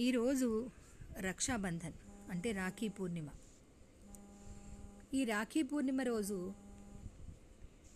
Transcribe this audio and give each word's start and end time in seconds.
ఈరోజు 0.00 0.70
రక్షాబంధన్ 1.20 1.92
అంటే 2.30 2.52
రాఖీ 2.52 2.88
పూర్ణిమ. 2.88 3.28
ఈ 5.14 5.24
రాఖీ 5.24 5.62
పూర్ణిమ 5.62 6.00
రోజు 6.00 6.52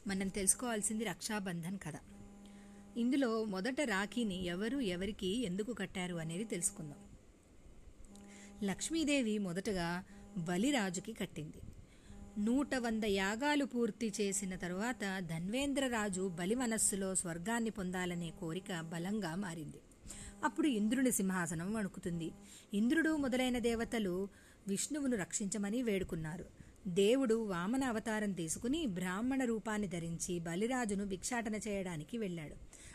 మనం 0.06 0.28
తెలుసుకోవాల్సింది 0.28 1.04
రక్షాబంధన్ 1.04 1.78
కథ. 1.78 1.92
ఇందులో 2.96 3.44
మొదట 3.44 3.80
రాఖీని 3.80 4.44
ఎవరు 4.44 4.78
ఎవరికి 4.78 5.42
ఎందుకు 5.44 5.72
కట్టారు 5.72 6.14
అనేది 6.14 6.44
తెలుసుకుందాం. 6.44 6.98
లక్ష్మీదేవి 8.62 9.38
మొదటగా 9.38 10.04
బలిరాజుకి 10.38 11.12
కట్టింది. 11.12 11.58
నూట 12.38 12.74
వంద 12.74 13.04
యాగాలు 13.04 13.64
పూర్తి 13.64 14.12
చేసిన 14.20 14.56
తరువాత 14.56 15.18
ధన్వేంద్రరాజు 15.18 16.28
బలి 16.28 16.54
మనస్సులో 16.54 17.14
స్వర్గాన్ని 17.14 17.70
పొందాలనే 17.70 18.30
కోరిక 18.30 18.80
బలంగా 18.80 19.34
మారింది. 19.34 19.76
అప్పుడు 20.44 20.66
ఇంద్రుని 20.66 21.12
సింహాసనం 21.12 21.74
వణుకుతుంది. 21.74 22.30
ఇంద్రుడు 22.74 23.16
మొదలైన 23.16 23.58
దేవతలు 23.58 24.28
విష్ణువును 24.68 25.16
రక్షించమని 25.16 25.82
వేడుకున్నారు. 25.82 26.44
దేవుడు 26.86 27.34
వామన 27.34 27.84
అవతారం 27.84 28.32
తీసుకుని 28.32 28.86
బ్రాహ్మణ 28.86 29.44
రూపాన్ని 29.44 29.88
ధరించి 29.88 30.38
బలిరాజును 30.38 31.04
భిక్షాటన 31.04 31.54
చేయడానికి 31.54 32.18
వెళ్ళాడు. 32.18 32.54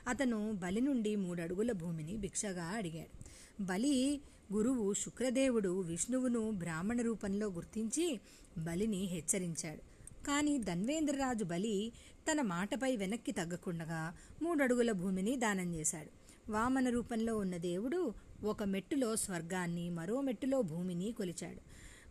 అతను 0.10 0.52
బలి 0.52 0.82
నుండి 0.82 1.16
మూడడుగుల 1.16 1.72
భూమిని 1.72 2.18
భిక్షగా 2.18 2.64
అడిగాడు. 2.64 3.34
బలి 3.64 4.22
గురువు 4.54 4.94
శుక్రదేవుడు 4.94 5.82
విష్ణువును 5.82 6.52
బ్రాహ్మణ 6.52 7.02
రూపంలో 7.02 7.48
గుర్తించి 7.48 8.20
బలిని 8.58 8.98
హెచ్చరించాడు. 8.98 9.80
కానీ 10.26 10.58
ధన్వేంద్రరాజు 10.58 11.44
బలి 11.44 11.92
తన 12.32 12.42
మాటపై 12.42 12.96
వెనక్కి 12.96 13.32
తగ్గకుండగా 13.32 14.18
మూడడుగుల 14.42 14.92
భూమిని 14.92 15.36
దానం 15.36 15.76
చేశాడు. 15.76 16.23
వామన 16.50 16.90
రూపంలో 16.90 17.38
ఉన్న 17.38 17.58
దేవుడు 17.58 18.14
ఒక 18.44 18.64
మెట్టులో 18.64 19.16
స్వర్గాన్ని 19.16 19.90
మరో 19.90 20.22
మెట్టులో 20.22 20.62
భూమిని 20.62 21.12
కొలిచాడు. 21.12 21.62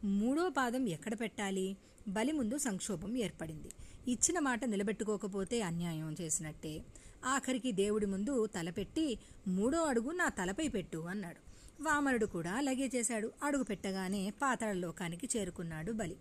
మూడో 0.07 0.49
పాదం 0.49 0.89
ఎక్కడ 0.89 1.21
పెట్టాలి? 1.21 1.77
బలి 2.09 2.33
ముందు 2.33 2.59
సంక్షోభం 2.59 3.17
ఏర్పడింది. 3.17 3.69
ఇచ్చిన 4.11 4.39
మాట 4.39 4.65
నిలబెట్టుకోకపోతే 4.65 5.61
అన్యాయం 5.61 6.17
చేసినట్టే. 6.21 6.85
ఆఖరికి 7.25 7.73
దేవుడి 7.73 8.07
ముందు 8.07 8.47
తలపెట్టి 8.47 9.19
మూడో 9.49 9.83
అడుగు 9.85 10.11
నా 10.11 10.29
తలపై 10.29 10.69
పెట్టు 10.69 10.99
అన్నాడు. 10.99 11.52
వామనుడు 11.83 12.27
కూడా 12.27 12.53
అలాగే 12.53 12.91
చేశాడు. 12.95 13.33
అడుగు 13.43 13.63
పెట్టగానే 13.63 14.31
పాతాళ 14.31 14.73
లోకానికి 14.73 15.29
చేరుకున్నాడు 15.37 15.93
బలి. 15.93 16.17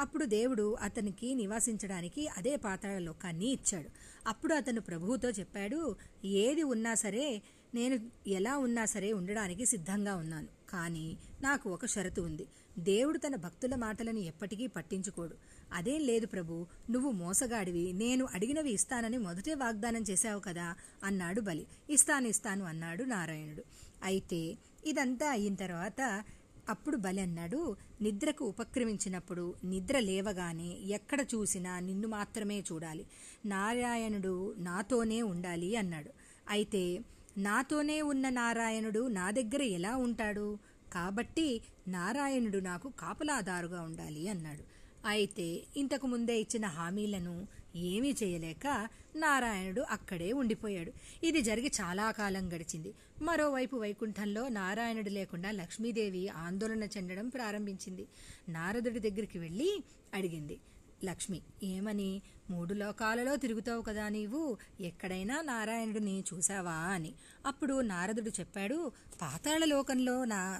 అప్పుడు 0.00 0.24
దేవుడు 0.24 0.76
అతనికి 0.80 1.34
నివాసించడానికి 1.34 2.28
అదే 2.28 2.56
పాతాళ 2.56 2.98
లోకాన్ని 2.98 3.46
ఇచ్చాడు. 3.46 3.88
అప్పుడు 4.28 4.54
అతను 4.54 4.80
ప్రభువుతో 4.80 5.30
చెప్పాడు 5.30 5.96
ఏది 6.24 6.62
ఉన్నా 6.62 6.94
సరే 6.94 7.42
నేను 7.74 8.10
ఎలా 8.28 8.58
ఉన్నా 8.58 8.84
సరే 8.84 9.12
ఉండడానికి 9.12 9.66
సిద్ధంగా 9.66 10.16
ఉన్నాను. 10.16 10.48
కానీ 10.70 11.18
నాకు 11.42 11.70
ఒక 11.70 11.86
షరతు 11.86 12.20
ఉంది. 12.20 12.46
దేవుడు 12.78 13.18
తన 13.18 13.36
భక్తుల 13.36 13.74
మాటలను 13.74 14.18
ఎప్పటికీ 14.18 14.66
పట్టించుకోడు. 14.66 15.34
అదేం 15.72 16.00
లేదు 16.00 16.26
ప్రభు 16.26 16.66
నువ్వు 16.90 17.10
మోసగాడివి. 17.10 17.92
నేను 17.92 18.28
అడిగినవి 18.34 18.70
ఇస్తానని 18.70 19.18
మొదటే 19.18 19.54
వాగ్దానం 19.54 20.02
చేశావు 20.02 20.40
కదా 20.40 20.74
అన్నాడు 21.04 21.40
బలి. 21.40 21.66
ఇస్తాను 21.90 22.26
ఇస్తాను 22.26 22.64
అన్నాడు 22.64 23.04
నారాయణుడు. 23.04 23.62
అయితే 24.02 24.58
ఇదంతా 24.86 25.30
అయిన 25.30 25.54
తర్వాత 25.54 26.24
అప్పుడు 26.68 26.96
బలి 26.96 27.20
అన్నాడు 27.20 27.76
నిద్రకు 28.00 28.44
ఉపక్రమించినప్పుడు 28.44 29.54
నిద్ర 29.64 29.98
లేవగానే 29.98 30.78
ఎక్కడ 30.88 31.20
చూసినా 31.20 31.80
నిన్ను 31.80 32.08
మాత్రమే 32.08 32.60
చూడాలి. 32.60 33.06
నారాయణుడు 33.46 34.54
నాతోనే 34.58 35.22
ఉండాలి 35.22 35.76
అన్నాడు. 35.76 36.10
అయితే 36.48 37.00
నాతోనే 37.38 38.02
ఉన్న 38.02 38.28
నారాయణుడు 38.28 39.08
నా 39.08 39.30
దగ్గర 39.30 39.62
ఎలా 39.62 39.96
ఉంటాడు? 39.96 40.58
కాబట్టి 40.92 41.60
నారాయణుడు 41.88 42.58
నాకు 42.58 42.92
కాపలాదారుగా 43.00 43.82
ఉండాలి 43.82 44.28
అన్నాడు. 44.28 44.64
అయితే 45.06 45.46
ఇంతకు 45.76 46.06
ముందే 46.06 46.34
ఇచ్చిన 46.40 46.66
హామీలను 46.66 47.34
ఏమీ 47.76 48.10
చేయలేక 48.22 48.66
నారాయణుడు 49.16 49.82
అక్కడే 49.90 50.32
ఉండిపోయాడు. 50.32 50.92
ఇది 51.24 51.40
జరిగి 51.42 51.70
చాలా 51.80 52.06
కాలం 52.10 52.44
గడిచింది. 52.54 52.90
మరోవైపు 53.22 53.76
వైకుంఠంలో 53.76 54.48
నారాయణుడు 54.48 55.08
లేకుండా 55.08 55.50
లక్ష్మీదేవి 55.50 56.28
ఆందోళన 56.28 56.84
చెందడం 56.84 57.28
ప్రారంభించింది. 57.28 58.06
నారదుడి 58.48 58.98
దగ్గరికి 58.98 59.38
వెళ్ళి 59.38 59.70
అడిగింది 60.14 60.58
లక్ష్మి 61.04 61.40
ఏమని? 61.62 62.10
మూడు 62.50 62.74
లోకాలలో 62.74 63.36
తిరుగుతావు 63.36 63.82
కదా 63.82 64.08
నీవు. 64.08 64.56
ఎక్కడైనా 64.80 65.40
నారాయణుడిని 65.40 66.24
చూసావా 66.34 66.72
అని. 66.72 67.12
అప్పుడు 67.46 67.80
నారదుడు 67.80 68.30
చెప్పాడు 68.30 68.92
పాతాళ 69.22 69.64
లోకంలో 69.64 70.24
నా 70.24 70.58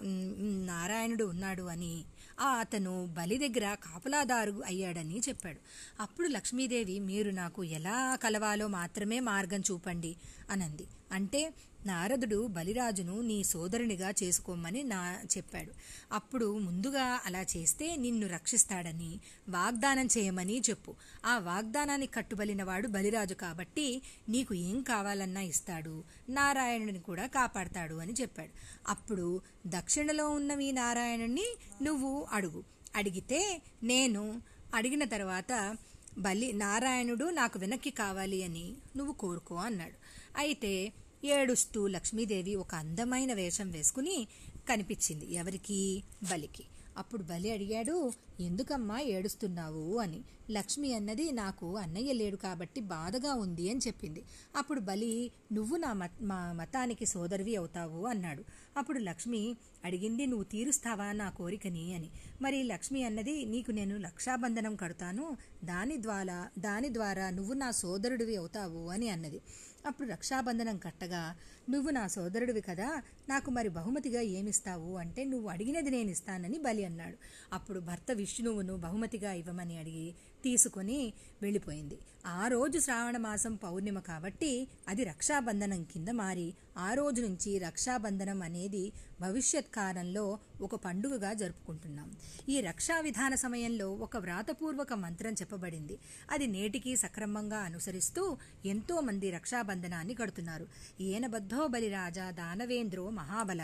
నారాయణుడు 0.67 1.25
ఉన్నాడు 1.25 1.63
అని. 1.63 2.05
ఆ 2.41 2.49
అతను 2.49 3.07
బలి 3.07 3.49
దగ్గర 3.49 3.75
కాపలాదారు 3.75 4.63
అయ్యాడని 4.67 5.21
చెప్పాడు. 5.29 5.59
అప్పుడు 6.03 6.29
లక్ష్మీదేవి 6.29 6.99
మీరు 6.99 7.31
నాకు 7.31 7.65
ఎలా 7.65 8.17
కలవాలో 8.17 8.67
మాత్రమే 8.67 9.21
మార్గం 9.21 9.61
చూపండి 9.61 10.17
అనంది. 10.51 10.87
అంటే 11.13 11.55
నారదుడు 11.87 12.47
బలిరాజును 12.47 13.21
నీ 13.21 13.45
సోదరునిగా 13.45 14.13
చేసుకోమని 14.23 14.83
నా 14.83 15.17
చెప్పాడు. 15.37 15.73
అప్పుడు 16.15 16.59
ముందుగా 16.59 17.21
అలా 17.27 17.43
చేస్తే 17.43 17.97
నిన్ను 17.97 18.29
రక్షిస్తాడని 18.29 19.21
వాగ్దానం 19.49 20.07
చేయమని 20.07 20.61
చెప్పు. 20.71 20.95
ఆ 21.27 21.39
వాగ్దానాన్ని 21.77 22.07
కట్టుబలినవాడు 22.07 22.89
బలిరాజు 22.89 23.35
కాబట్టి 23.35 24.03
నీకు 24.29 24.55
ఏం 24.55 24.83
కావాలన్నా 24.83 25.41
ఇస్తాడు. 25.41 26.05
నారాయణుని 26.29 27.01
కూడా 27.01 27.27
కాపాడతాడు 27.27 27.95
అని 27.95 28.13
చెప్పాడు. 28.13 28.51
అప్పుడు 28.89 29.41
దక్షిణలో 29.67 30.31
ఉన్నవి 30.31 30.73
నారాయణుణ్ణి 30.73 31.45
నువ్వు 31.83 32.27
అడుగు. 32.33 32.65
అడిగితే 32.97 33.63
నేను 33.83 34.43
అడిగిన 34.75 35.05
తర్వాత 35.05 35.77
బలి 36.19 36.53
నారాయణుడు 36.53 37.25
నాకు 37.25 37.59
వెనక్కి 37.59 37.91
కావాలి 37.91 38.43
అని 38.43 38.73
నువ్వు 38.97 39.13
కోరుకో 39.13 39.55
అన్నాడు. 39.55 39.97
అయితే 40.37 40.93
ఏడుస్తూ 41.25 41.87
లక్ష్మీదేవి 41.87 42.55
ఒక 42.55 42.75
అందమైన 42.75 43.35
వేషం 43.35 43.71
వేసుకుని 43.71 44.29
కనిపించింది 44.69 45.35
ఎవరికి? 45.35 46.03
బలికి. 46.31 46.65
అప్పుడు 46.97 47.23
బలి 47.23 47.51
అడిగాడు 47.51 48.13
ఎందుకమ్మా 48.41 49.01
ఏడుస్తున్నావు? 49.01 49.99
అని. 49.99 50.21
లక్ష్మి 50.51 50.95
అన్నది 50.95 51.33
నాకు 51.33 51.77
అన్నయ్య 51.77 52.13
లేడు 52.13 52.37
కాబట్టి 52.37 52.81
బాధగా 52.81 53.35
ఉంది 53.35 53.71
అని 53.71 53.81
చెప్పింది. 53.87 54.23
అప్పుడు 54.57 54.81
బలి 54.81 55.31
నువ్వు 55.53 55.77
నా 55.77 55.93
మత 55.93 56.11
మా 56.23 56.53
మతానికి 56.53 57.07
సోదరివి 57.07 57.57
అవుతావు 57.57 58.07
అన్నాడు. 58.07 58.45
అప్పుడు 58.77 58.99
లక్ష్మి 58.99 59.57
అడిగింది 59.85 60.27
నువ్వు 60.27 60.45
తీరుస్తావా 60.45 61.13
నా 61.13 61.31
కోరికని 61.31 61.95
అని. 61.95 62.11
మరి 62.43 62.63
లక్ష్మి 62.63 63.03
అన్నది 63.03 63.45
నీకు 63.45 63.71
నేను 63.71 63.97
లక్షాబంధనం 63.97 64.77
కడతాను 64.77 65.37
దాని 65.65 66.03
ద్వారా 66.03 66.49
దాని 66.59 66.95
ద్వారా 66.95 67.31
నువ్వు 67.31 67.55
నా 67.55 67.71
సోదరుడివి 67.71 68.37
అవుతావు 68.37 68.89
అని 68.89 69.09
అన్నది. 69.09 69.41
అప్పుడు 69.87 70.09
రక్షాబంధనం 70.09 70.79
కట్టగా 70.79 71.35
నువ్వు 71.71 71.91
నా 71.91 72.07
సోదరుడివి 72.07 72.61
కదా 72.61 73.03
నాకు 73.29 73.51
మరి 73.51 73.69
బహుమతిగా 73.69 74.21
ఏమిస్తావు 74.21 74.97
అంటే 74.97 75.25
నువ్వు 75.25 75.49
అడిగినది 75.49 75.91
నేను 75.91 76.11
ఇస్తానని 76.11 76.59
బలి 76.59 76.85
అన్నాడు. 76.85 77.17
అప్పుడు 77.53 77.81
భర్త 77.81 78.13
విష్ణువును 78.13 78.77
బహుమతిగా 78.77 79.33
ఇవ్వమని 79.33 79.79
అడిగి 79.79 80.15
తీసుకొని 80.47 81.01
వెళ్ళిపోయింది. 81.43 81.97
ఆ 82.27 82.45
రోజు 82.49 82.79
శ్రావణ 82.79 83.17
మాసం 83.17 83.55
పౌర్ణిమ 83.55 83.99
కాబట్టి 83.99 84.51
అది 84.89 85.03
రక్షాబంధనం 85.05 85.83
కింద 85.83 86.11
మారి 86.21 86.47
ఆ 86.79 86.89
రోజు 86.95 87.21
నుంచి 87.23 87.51
రక్షాబంధనం 87.59 88.41
అనేది 88.43 88.83
భవిష్యత్ 89.21 89.71
కాలంలో 89.75 90.25
ఒక 90.61 90.75
పండుగగా 90.85 91.33
జరుపుకుంటున్నాం. 91.33 92.09
ఈ 92.49 92.57
రక్షా 92.61 92.97
విధాన 93.01 93.35
సమయంలో 93.35 93.89
ఒక 94.07 94.17
వ్రాతపూర్వక 94.17 94.93
మంత్రం 95.05 95.33
చెప్పబడింది. 95.33 95.97
అది 96.31 96.47
నేటికి 96.47 96.95
సక్రమంగా 96.97 97.61
అనుసరిస్తూ 97.69 98.25
ఎంతో 98.67 98.97
మంది 99.01 99.31
రక్షాబంధనాన్ని 99.31 100.15
కడుతున్నారు. 100.15 100.67
ఏనబద్ధో 101.11 101.63
బలిరాజా 101.67 102.29
దానవేంద్రో 102.41 103.07
మహాబల 103.21 103.63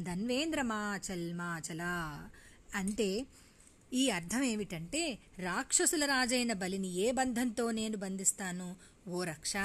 ధన్వేంద్ర 0.00 0.62
మాచల్ 0.72 1.26
మాచలా 1.34 1.94
అంటే 2.74 3.10
ఈ 3.94 4.10
అర్థం 4.10 4.42
ఏమిటంటే 4.42 5.18
రాక్షసుల 5.38 6.04
రాజైన 6.04 6.52
బలిని 6.52 6.94
ఏ 6.94 7.10
బంధంతో 7.10 7.70
నేను 7.70 7.96
బంధిస్తాను? 7.96 8.76
ఓ 9.08 9.24
రక్ష 9.24 9.56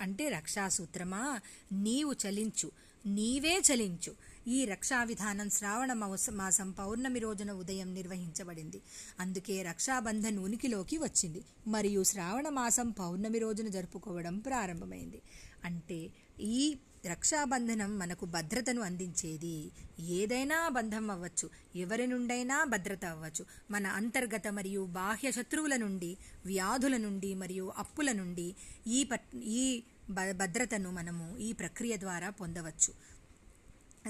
అంటే 0.00 0.28
రక్షాసూత్రమా? 0.28 1.40
నీవు 1.72 2.14
చలించు 2.26 2.70
నీవే 3.06 3.62
చలించు. 3.72 4.14
ఈ 4.48 4.64
రక్షా 4.64 5.04
విధానం 5.04 5.50
శ్రావణ 5.50 5.92
మాసం 6.30 6.70
పౌర్ణమి 6.70 7.18
రోజున 7.18 7.52
ఉదయం 7.52 7.94
నిర్వహించబడింది. 7.94 8.82
అందుకే 9.20 9.62
రక్షాబంధన్ 9.62 10.38
ఉనికిలోకి 10.38 10.98
వచ్చింది. 10.98 11.44
మరియు 11.66 12.02
శ్రావణ 12.02 12.48
మాసం 12.48 12.90
పౌర్ణమి 12.90 13.38
రోజున 13.38 13.68
జరుపుకోవడం 13.68 14.38
ప్రారంభమైంది. 14.38 15.22
అంటే 15.64 16.10
ఈ 16.40 16.76
రక్షాబంధనం 17.06 17.98
మనకు 17.98 18.26
భద్రతను 18.26 18.80
అందించేది 18.82 19.70
ఏదైనా 20.00 20.68
బంధం 20.68 21.10
అవ్వచ్చు 21.10 21.50
ఎవరి 21.76 22.06
నుండైనా 22.06 22.64
భద్రత 22.64 23.04
అవ్వచ్చు. 23.04 23.44
మన 23.70 23.86
అంతర్గత 23.86 24.48
మరియు 24.48 24.84
బాహ్య 24.84 25.30
శత్రువుల 25.30 25.76
నుండి 25.76 26.16
వ్యాధుల 26.46 26.96
నుండి 26.96 27.34
మరియు 27.34 27.72
అప్పుల 27.78 28.12
నుండి 28.12 28.54
ఈ 28.86 29.04
పట్ 29.04 29.36
ఈ 29.36 29.82
భద్రతను 30.10 30.90
మనము 30.90 31.38
ఈ 31.38 31.52
ప్రక్రియ 31.52 31.96
ద్వారా 31.96 32.30
పొందవచ్చు. 32.30 33.17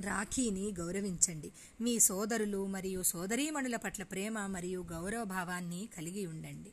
రాఖీని 0.00 0.72
గౌరవించండి. 0.78 1.52
మీ 1.80 2.00
సోదరులు 2.00 2.66
మరియు 2.66 3.02
సోదరీమణుల 3.02 3.76
పట్ల 3.76 4.02
ప్రేమ 4.02 4.38
మరియు 4.46 4.84
గౌరవ 4.92 5.24
భావాన్ని 5.24 5.88
కలిగి 5.96 6.26
ఉండండి. 6.26 6.70